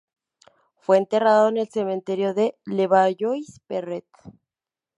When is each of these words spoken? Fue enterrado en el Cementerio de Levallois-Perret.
Fue 0.77 0.97
enterrado 0.97 1.49
en 1.49 1.57
el 1.57 1.69
Cementerio 1.69 2.33
de 2.33 2.57
Levallois-Perret. 2.65 4.07